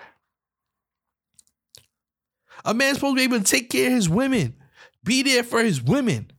[2.66, 4.54] A man's supposed to be able to take care of his women,
[5.04, 6.30] be there for his women.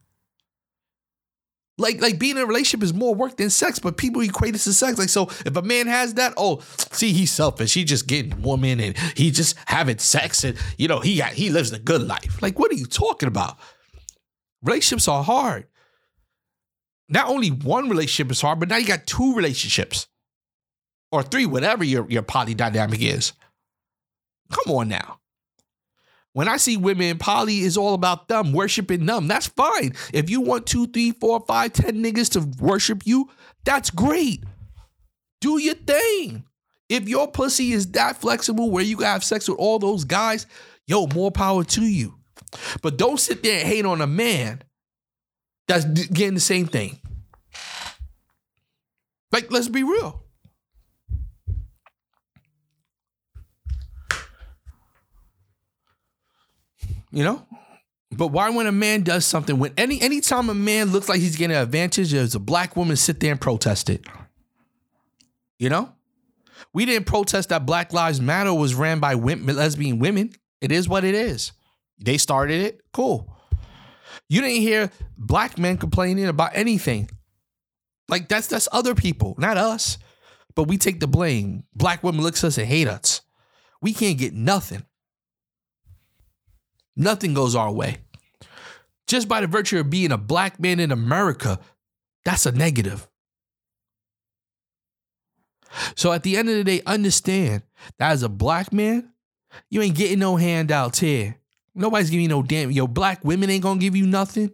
[1.80, 4.60] Like, like being in a relationship is more work than sex, but people equate it
[4.60, 4.98] to sex.
[4.98, 6.62] Like, so if a man has that, oh,
[6.92, 7.74] see, he's selfish.
[7.76, 11.52] He just getting woman and he just having sex and you know he got he
[11.52, 12.42] lives a good life.
[12.42, 13.58] Like, what are you talking about?
[14.64, 15.68] Relationships are hard.
[17.10, 20.08] Not only one relationship is hard, but now you got two relationships
[21.12, 23.34] or three, whatever your your poly dynamic is.
[24.52, 25.20] Come on now.
[26.38, 29.28] When I see women, poly is all about them, worshiping them.
[29.28, 29.96] That's fine.
[30.14, 33.32] If you want two, three, four, five, ten niggas to worship you,
[33.66, 34.44] that's great.
[35.42, 36.46] Do your thing.
[36.90, 40.46] If your pussy is that flexible where you can have sex with all those guys,
[40.86, 42.14] yo, more power to you.
[42.84, 44.62] But don't sit there and hate on a man
[45.68, 47.00] that's getting the same thing.
[49.32, 50.22] Like, let's be real.
[57.12, 57.46] You know?
[58.12, 61.36] But why when a man does something, when any anytime a man looks like he's
[61.36, 64.06] getting an advantage, there's a black woman sit there and protest it.
[65.60, 65.92] You know?
[66.74, 70.32] We didn't protest that Black Lives Matter was ran by women, lesbian women.
[70.62, 71.52] It is what it is.
[72.00, 72.82] They started it.
[72.94, 73.34] Cool.
[74.30, 77.10] You didn't hear black men complaining about anything.
[78.10, 79.98] Like that's that's other people, not us.
[80.56, 81.64] But we take the blame.
[81.76, 83.22] Black women look at us and hate us.
[83.82, 84.86] We can't get nothing.
[86.98, 88.00] Nothing goes our way.
[89.06, 91.60] Just by the virtue of being a black man in America,
[92.26, 93.08] that's a negative.
[95.96, 97.62] So at the end of the day, understand
[98.00, 99.12] that as a black man,
[99.70, 101.38] you ain't getting no handouts here.
[101.76, 102.72] Nobody's giving you no damn.
[102.72, 104.52] Yo, black women ain't gonna give you nothing.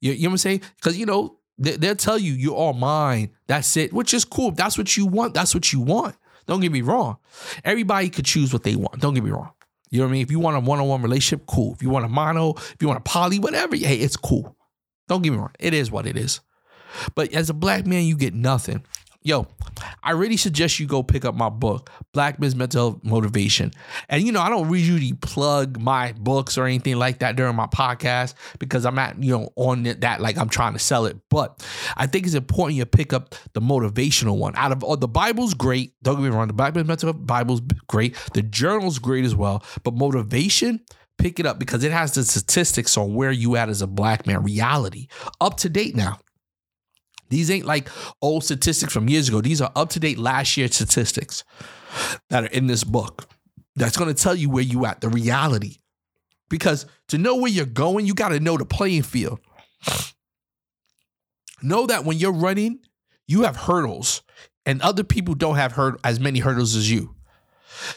[0.00, 0.62] You, you know what I'm saying?
[0.76, 3.30] Because you know they, will tell you you're all mine.
[3.48, 4.52] That's it, which is cool.
[4.52, 5.34] That's what you want.
[5.34, 6.14] That's what you want.
[6.46, 7.16] Don't get me wrong.
[7.64, 9.00] Everybody could choose what they want.
[9.00, 9.50] Don't get me wrong.
[9.94, 10.22] You know what I mean?
[10.22, 11.74] If you want a one-on-one relationship, cool.
[11.74, 14.56] If you want a mono, if you want a poly, whatever, hey, it's cool.
[15.06, 15.52] Don't get me wrong.
[15.60, 16.40] It is what it is.
[17.14, 18.84] But as a black man, you get nothing
[19.24, 19.46] yo,
[20.02, 23.72] I really suggest you go pick up my book, Black Men's Mental Health Motivation.
[24.10, 27.66] And you know, I don't usually plug my books or anything like that during my
[27.66, 31.16] podcast because I'm not, you know, on that like I'm trying to sell it.
[31.30, 34.54] But I think it's important you pick up the motivational one.
[34.56, 37.26] Out of all the Bible's great, don't get me wrong, the Black Men's Mental Health
[37.26, 40.80] Bible's great, the journal's great as well, but motivation
[41.16, 44.26] pick it up because it has the statistics on where you at as a black
[44.26, 44.42] man.
[44.42, 45.06] Reality.
[45.40, 46.18] Up to date now
[47.28, 47.88] these ain't like
[48.22, 49.40] old statistics from years ago.
[49.40, 51.44] These are up to date last year statistics
[52.30, 53.28] that are in this book.
[53.76, 55.78] That's going to tell you where you at, the reality.
[56.48, 59.40] Because to know where you're going, you got to know the playing field.
[61.62, 62.80] Know that when you're running,
[63.26, 64.22] you have hurdles,
[64.66, 67.14] and other people don't have hurt as many hurdles as you.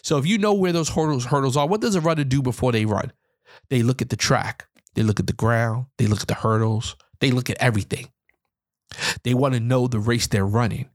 [0.01, 2.71] So if you know where those hurdles hurdles are, what does a runner do before
[2.71, 3.11] they run?
[3.69, 6.95] They look at the track, they look at the ground, they look at the hurdles,
[7.19, 8.07] they look at everything.
[9.23, 10.89] They want to know the race they're running.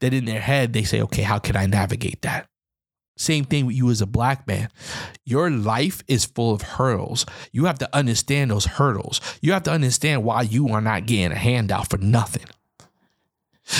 [0.00, 2.46] Then in their head, they say, okay, how can I navigate that?
[3.16, 4.68] Same thing with you as a black man.
[5.24, 7.24] Your life is full of hurdles.
[7.52, 9.20] You have to understand those hurdles.
[9.40, 12.46] You have to understand why you are not getting a handout for nothing.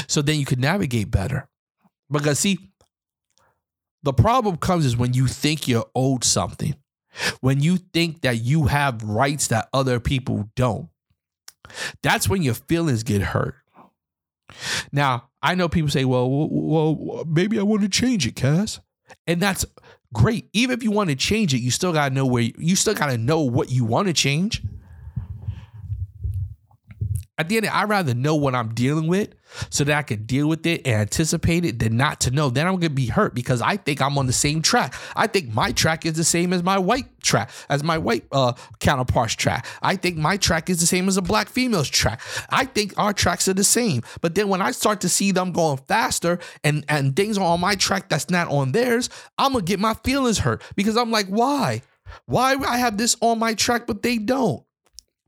[0.06, 1.48] So then you can navigate better.
[2.10, 2.70] Because, see,
[4.04, 6.76] the problem comes is when you think you're owed something,
[7.40, 10.88] when you think that you have rights that other people don't.
[12.02, 13.56] That's when your feelings get hurt.
[14.92, 18.80] Now, I know people say, well, well, maybe I want to change it, Cass.
[19.26, 19.64] And that's
[20.12, 20.48] great.
[20.52, 22.76] Even if you want to change it, you still got to know where you, you
[22.76, 24.62] still got to know what you want to change
[27.36, 29.30] at the end, I'd rather know what I'm dealing with
[29.70, 32.48] so that I can deal with it and anticipate it than not to know.
[32.48, 34.94] Then I'm gonna be hurt because I think I'm on the same track.
[35.16, 38.52] I think my track is the same as my white track, as my white uh,
[38.78, 39.66] counterpart's track.
[39.82, 42.20] I think my track is the same as a black female's track.
[42.50, 44.02] I think our tracks are the same.
[44.20, 47.60] But then when I start to see them going faster and and things are on
[47.60, 51.26] my track that's not on theirs, I'm gonna get my feelings hurt because I'm like,
[51.26, 51.82] why?
[52.26, 54.64] Why I have this on my track but they don't?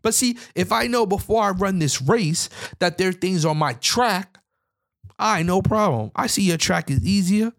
[0.06, 3.56] But see, if I know before I run this race that there are things on
[3.56, 4.38] my track,
[5.18, 6.12] I no problem.
[6.14, 7.52] I see your track is easier.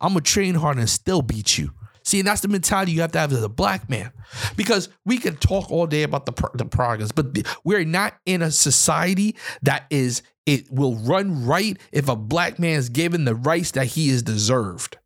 [0.00, 1.74] I'm gonna train hard and still beat you.
[2.02, 4.12] See, and that's the mentality you have to have as a black man,
[4.56, 8.50] because we can talk all day about the the progress, but we're not in a
[8.50, 13.72] society that is it will run right if a black man is given the rights
[13.72, 14.96] that he is deserved.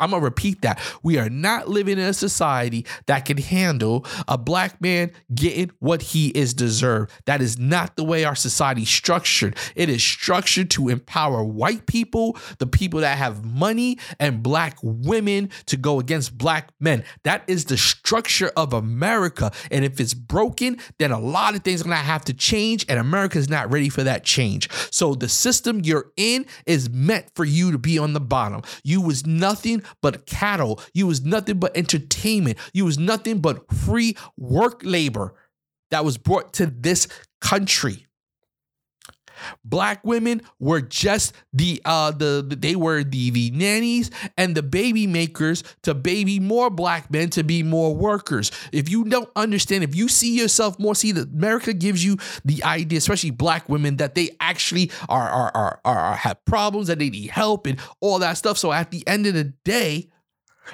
[0.00, 0.80] I'm gonna repeat that.
[1.02, 6.02] We are not living in a society that can handle a black man getting what
[6.02, 7.12] he is deserved.
[7.26, 9.56] That is not the way our society is structured.
[9.74, 15.50] It is structured to empower white people, the people that have money, and black women
[15.66, 17.04] to go against black men.
[17.24, 19.52] That is the structure of America.
[19.70, 22.98] And if it's broken, then a lot of things are gonna have to change, and
[22.98, 24.68] America is not ready for that change.
[24.90, 28.62] So the system you're in is meant for you to be on the bottom.
[28.82, 30.80] You was nothing but cattle.
[30.92, 32.58] You was nothing but entertainment.
[32.72, 35.34] You was nothing but free work labor
[35.90, 37.08] that was brought to this
[37.40, 38.07] country.
[39.64, 44.62] Black women were just the uh the, the they were the the nannies and the
[44.62, 48.50] baby makers to baby more black men to be more workers.
[48.72, 52.62] If you don't understand, if you see yourself more, see that America gives you the
[52.64, 56.98] idea, especially black women, that they actually are are are, are, are have problems that
[56.98, 58.58] they need help and all that stuff.
[58.58, 60.10] So at the end of the day,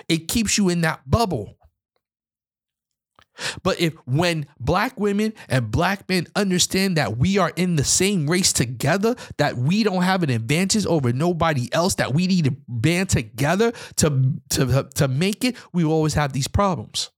[0.08, 1.56] it keeps you in that bubble.
[3.62, 8.28] But if when black women and black men understand that we are in the same
[8.28, 12.57] race together, that we don't have an advantage over nobody else, that we need to
[12.68, 17.11] band together to, to, to make it, we always have these problems.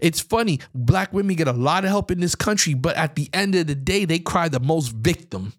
[0.00, 3.28] It's funny, black women get a lot of help in this country, but at the
[3.32, 5.54] end of the day, they cry the most victim.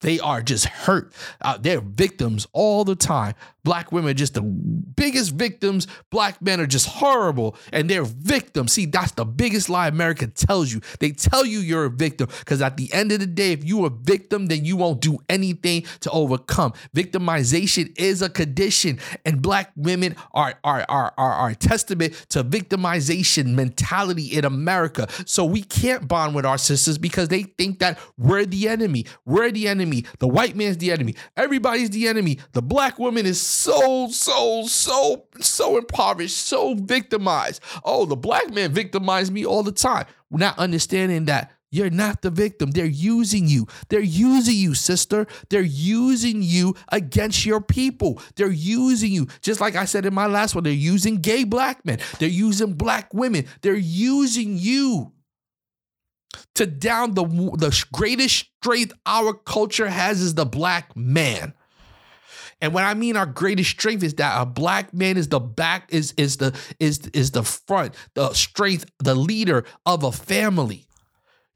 [0.00, 1.12] They are just hurt.
[1.40, 3.34] Uh, they're victims all the time.
[3.64, 5.86] Black women are just the biggest victims.
[6.10, 8.72] Black men are just horrible and they're victims.
[8.72, 10.80] See, that's the biggest lie America tells you.
[10.98, 13.86] They tell you you're a victim because at the end of the day, if you're
[13.86, 16.72] a victim, then you won't do anything to overcome.
[16.94, 22.42] Victimization is a condition, and black women are, are, are, are, are a testament to
[22.42, 25.06] victimization mentality in America.
[25.26, 29.06] So we can't bond with our sisters because they think that we're the enemy.
[29.24, 30.04] We're the enemy.
[30.18, 31.14] The white man's the enemy.
[31.36, 32.38] Everybody's the enemy.
[32.52, 37.62] The black woman is so, so, so, so impoverished, so victimized.
[37.84, 40.06] Oh, the black man victimized me all the time.
[40.30, 42.70] Not understanding that you're not the victim.
[42.70, 43.66] They're using you.
[43.88, 45.26] They're using you, sister.
[45.48, 48.20] They're using you against your people.
[48.36, 49.26] They're using you.
[49.40, 51.98] Just like I said in my last one, they're using gay black men.
[52.18, 53.46] They're using black women.
[53.62, 55.12] They're using you
[56.54, 61.54] to down the, the greatest strength our culture has is the black man.
[62.62, 65.88] And what I mean our greatest strength is that a black man is the back,
[65.90, 70.86] is is the is is the front, the strength, the leader of a family.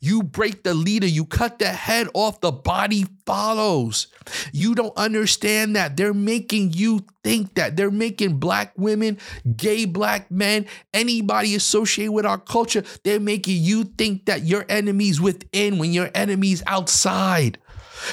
[0.01, 4.09] You break the leader, you cut the head off, the body follows.
[4.53, 5.97] You don't understand that.
[5.97, 7.77] They're making you think that.
[7.77, 9.19] They're making black women,
[9.57, 15.21] gay black men, anybody associated with our culture, they're making you think that your enemy's
[15.21, 17.59] within when your enemy's outside.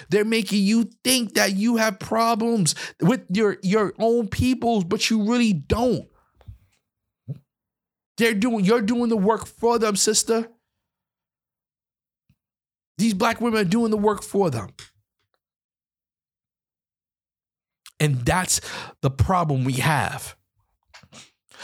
[0.09, 5.23] They're making you think that you have problems with your, your own peoples, but you
[5.23, 6.07] really don't.
[8.17, 10.47] They're doing, you're doing the work for them, sister.
[12.97, 14.69] These black women are doing the work for them.
[17.99, 18.61] And that's
[19.01, 20.36] the problem we have.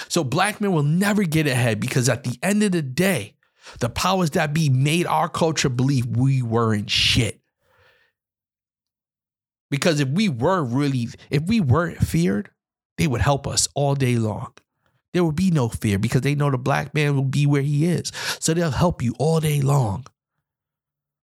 [0.07, 3.35] So black men will never get ahead because at the end of the day,
[3.79, 7.41] the powers that be made our culture believe we weren't shit.
[9.69, 12.49] Because if we were really, if we weren't feared,
[12.97, 14.53] they would help us all day long.
[15.13, 17.85] There would be no fear because they know the black man will be where he
[17.85, 18.11] is.
[18.39, 20.05] So they'll help you all day long.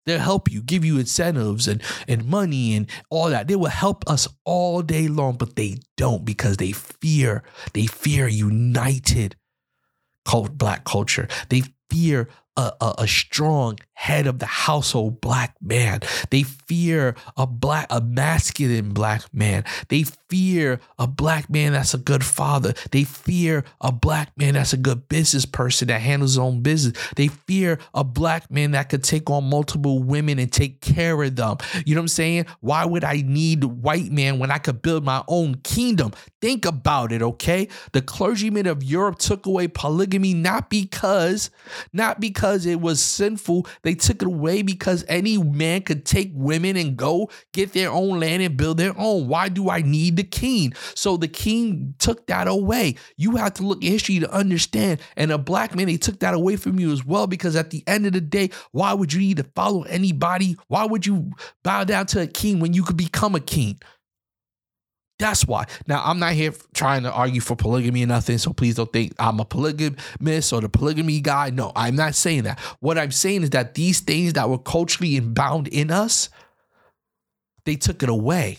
[0.06, 3.48] They'll help you, give you incentives and, and money and all that.
[3.48, 7.42] They will help us all day long, but they don't because they fear.
[7.72, 9.36] They fear united
[10.24, 11.28] cult, black culture.
[11.48, 16.00] They fear a, a, a, strong head of the household black man.
[16.30, 19.64] They fear a black, a masculine black man.
[19.88, 22.74] They fear a black man that's a good father.
[22.90, 26.96] They fear a black man that's a good business person that handles his own business.
[27.16, 31.36] They fear a black man that could take on multiple women and take care of
[31.36, 31.56] them.
[31.86, 32.46] You know what I'm saying?
[32.60, 36.12] Why would I need white man when I could build my own kingdom?
[36.40, 37.68] Think about it, okay?
[37.92, 41.50] The clergymen of Europe took away polygamy not because,
[41.92, 43.66] not because it was sinful.
[43.82, 48.20] They took it away because any man could take women and go get their own
[48.20, 49.28] land and build their own.
[49.28, 50.74] Why do I need the king?
[50.94, 52.96] So the king took that away.
[53.16, 55.00] You have to look at history to understand.
[55.16, 57.82] And a black man, they took that away from you as well because at the
[57.86, 60.56] end of the day, why would you need to follow anybody?
[60.68, 61.32] Why would you
[61.62, 63.78] bow down to a king when you could become a king?
[65.18, 65.66] That's why.
[65.86, 69.14] Now, I'm not here trying to argue for polygamy or nothing, so please don't think
[69.18, 71.50] I'm a polygamist or the polygamy guy.
[71.50, 72.58] No, I'm not saying that.
[72.80, 76.30] What I'm saying is that these things that were culturally inbound in us,
[77.64, 78.58] they took it away.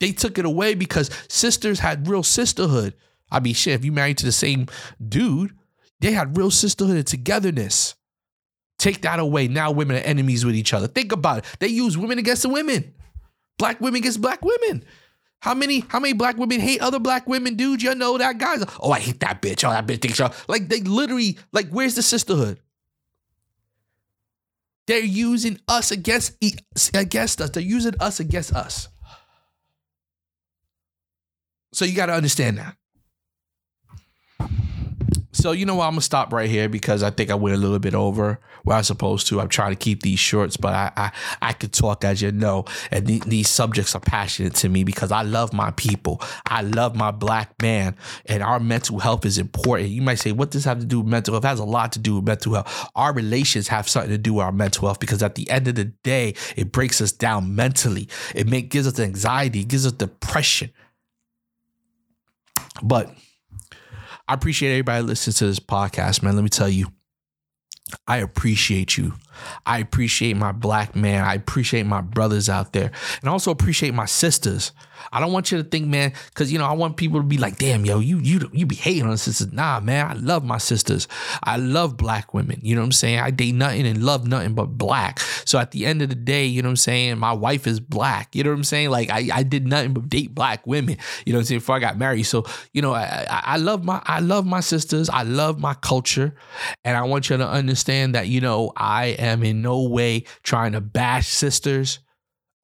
[0.00, 2.94] They took it away because sisters had real sisterhood.
[3.30, 4.66] I mean, shit, if you married to the same
[5.06, 5.52] dude,
[6.00, 7.94] they had real sisterhood and togetherness.
[8.84, 9.48] Take that away.
[9.48, 10.86] Now women are enemies with each other.
[10.86, 11.46] Think about it.
[11.58, 12.92] They use women against the women.
[13.56, 14.84] Black women against black women.
[15.40, 17.80] How many how many black women hate other black women, dude?
[17.80, 18.62] You know that guys.
[18.78, 19.66] Oh, I hate that bitch.
[19.66, 20.30] Oh, that bitch thinks so.
[20.48, 22.60] Like they literally like, where's the sisterhood?
[24.86, 26.34] They're using us against
[26.92, 27.48] against us.
[27.48, 28.88] They're using us against us.
[31.72, 32.76] So you got to understand that.
[35.34, 35.86] So you know what?
[35.86, 38.76] I'm gonna stop right here because I think I went a little bit over where
[38.76, 39.40] I'm supposed to.
[39.40, 41.12] I'm trying to keep these shorts, but I I,
[41.42, 45.10] I could talk as you know, and th- these subjects are passionate to me because
[45.10, 46.22] I love my people.
[46.46, 49.90] I love my black man, and our mental health is important.
[49.90, 51.44] You might say, what does have to do with mental health?
[51.44, 52.90] It has a lot to do with mental health.
[52.94, 55.74] Our relations have something to do with our mental health because at the end of
[55.74, 58.08] the day, it breaks us down mentally.
[58.36, 60.70] It make, gives us anxiety, it gives us depression.
[62.82, 63.12] But
[64.26, 66.34] I appreciate everybody listening to this podcast, man.
[66.34, 66.88] Let me tell you,
[68.06, 69.14] I appreciate you.
[69.66, 71.24] I appreciate my black man.
[71.24, 72.90] I appreciate my brothers out there.
[73.20, 74.72] And I also appreciate my sisters.
[75.12, 77.38] I don't want you to think, man, because you know, I want people to be
[77.38, 79.52] like, damn, yo, you you you be hating on sisters.
[79.52, 81.08] Nah, man, I love my sisters.
[81.42, 82.60] I love black women.
[82.62, 83.20] You know what I'm saying?
[83.20, 85.20] I date nothing and love nothing but black.
[85.44, 87.18] So at the end of the day, you know what I'm saying?
[87.18, 88.34] My wife is black.
[88.34, 88.90] You know what I'm saying?
[88.90, 90.96] Like I, I did nothing but date black women.
[91.24, 91.60] You know what I'm saying?
[91.60, 92.24] Before I got married.
[92.24, 95.08] So, you know, I, I, love my I love my sisters.
[95.08, 96.34] I love my culture.
[96.84, 100.72] And I want you to understand that, you know, I am in no way trying
[100.72, 102.00] to bash sisters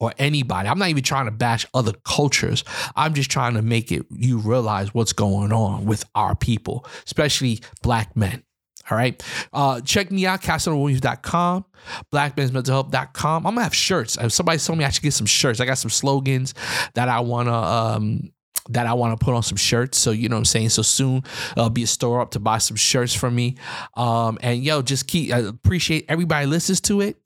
[0.00, 0.68] or anybody.
[0.68, 2.64] I'm not even trying to bash other cultures.
[2.96, 7.60] I'm just trying to make it you realize what's going on with our people, especially
[7.82, 8.42] black men.
[8.90, 9.22] All right.
[9.52, 11.64] Uh, check me out, CasanovaWilliams.com,
[12.12, 13.46] blackmensmentalhealth.com.
[13.46, 14.16] I'm gonna have shirts.
[14.20, 15.60] If Somebody told me I should get some shirts.
[15.60, 16.54] I got some slogans
[16.94, 18.32] that I wanna um
[18.72, 19.98] that I want to put on some shirts.
[19.98, 20.70] So, you know what I'm saying?
[20.70, 21.22] So soon
[21.56, 23.56] uh, be a store up to buy some shirts from me.
[23.94, 27.16] Um, and yo, just keep, I appreciate everybody listens to it.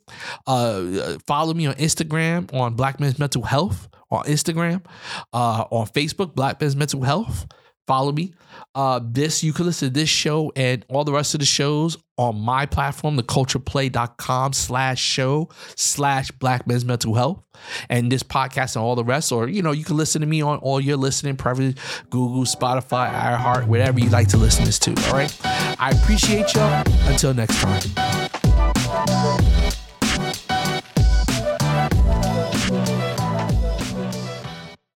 [0.47, 4.85] Uh, follow me on Instagram on Black Men's Mental Health on Instagram,
[5.33, 7.47] uh, on Facebook, Black Men's Mental Health.
[7.87, 8.33] Follow me.
[8.75, 11.99] Uh, this you can listen to this show and all the rest of the shows
[12.17, 17.43] on my platform, thecultureplay.com slash show slash black men's mental health.
[17.89, 20.41] And this podcast and all the rest, or you know, you can listen to me
[20.41, 21.75] on all your listening, probably
[22.11, 24.65] Google, Spotify, iHeart, whatever you like to listen
[24.95, 25.09] to.
[25.09, 25.37] All right.
[25.79, 26.85] I appreciate y'all.
[27.07, 28.24] Until next time.